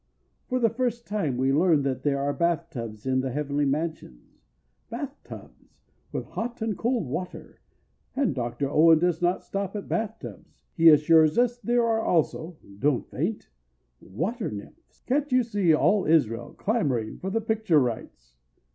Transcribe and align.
For 0.49 0.57
the 0.59 0.71
first 0.71 1.05
time 1.05 1.37
we 1.37 1.53
learn 1.53 1.83
that 1.83 2.01
there 2.01 2.19
are 2.23 2.33
bath 2.33 2.71
tubs 2.71 3.05
in 3.05 3.19
the 3.19 3.29
Heavenly 3.29 3.65
Mansions—Bathtubs! 3.65 5.75
With 6.11 6.25
hot 6.25 6.59
and 6.59 6.75
cold 6.75 7.05
water, 7.05 7.61
and 8.15 8.33
Dr. 8.33 8.67
Owen 8.67 8.97
does 8.97 9.21
not 9.21 9.43
stop 9.43 9.75
at 9.75 9.87
bathtubs; 9.87 10.63
he 10.73 10.89
assures 10.89 11.37
us 11.37 11.59
there 11.59 11.85
are 11.85 12.01
also—don't 12.01 13.11
faint—water 13.11 14.49
nymphs! 14.49 15.01
Can't 15.05 15.31
you 15.31 15.43
see 15.43 15.71
all 15.71 16.07
Israel 16.07 16.55
clamoring 16.57 17.19
for 17.19 17.29
the 17.29 17.39
picture 17.39 17.79
rights! 17.79 18.35